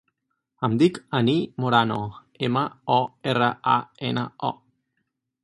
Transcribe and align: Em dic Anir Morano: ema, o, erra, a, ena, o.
Em 0.67 0.77
dic 0.81 0.95
Anir 1.19 1.35
Morano: 1.63 1.99
ema, 2.49 2.65
o, 2.95 2.99
erra, 3.35 3.51
a, 3.77 3.79
ena, 4.15 4.27
o. 4.51 4.53